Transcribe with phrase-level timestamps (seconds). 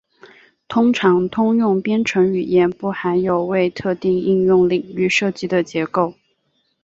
[0.67, 6.15] 通常通用编程语言不含有为特定应用领域设计的结构。